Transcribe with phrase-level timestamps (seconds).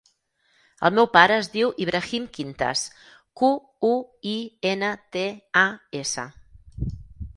[0.87, 2.85] El meu pare es diu Ibrahim Quintas:
[3.43, 3.51] cu,
[3.93, 3.95] u,
[4.33, 4.35] i,
[4.73, 5.27] ena, te,
[5.67, 5.67] a,
[6.05, 6.27] essa.